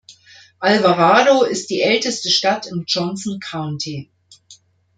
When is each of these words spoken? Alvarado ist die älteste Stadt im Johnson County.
Alvarado 0.59 1.43
ist 1.43 1.69
die 1.69 1.81
älteste 1.83 2.31
Stadt 2.31 2.65
im 2.65 2.85
Johnson 2.87 3.39
County. 3.39 4.09